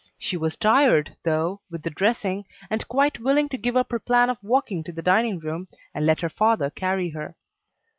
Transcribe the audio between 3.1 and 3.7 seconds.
willing to